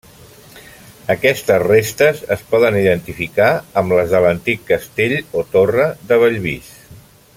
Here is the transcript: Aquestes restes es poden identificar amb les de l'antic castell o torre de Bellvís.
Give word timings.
Aquestes 1.15 1.59
restes 1.63 2.23
es 2.35 2.41
poden 2.53 2.77
identificar 2.79 3.51
amb 3.83 3.95
les 3.99 4.15
de 4.15 4.23
l'antic 4.25 4.65
castell 4.71 5.15
o 5.43 5.45
torre 5.57 5.87
de 6.13 6.19
Bellvís. 6.25 6.73